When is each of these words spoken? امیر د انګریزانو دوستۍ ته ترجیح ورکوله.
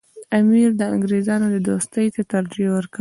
امیر 0.37 0.69
د 0.79 0.81
انګریزانو 0.95 1.47
دوستۍ 1.69 2.07
ته 2.15 2.21
ترجیح 2.33 2.67
ورکوله. 2.73 2.99